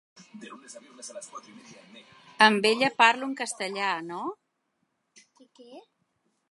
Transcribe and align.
Amb 2.47 2.67
ella 2.71 2.91
parlo 3.03 3.31
en 3.31 3.37
castellà, 3.43 3.93
no? 4.09 4.23